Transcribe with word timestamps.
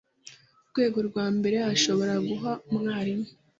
rwego 0.69 0.99
rwa 1.07 1.25
mbere 1.37 1.57
ashobora 1.73 2.13
guha 2.27 2.51
umwarimu 2.71 3.27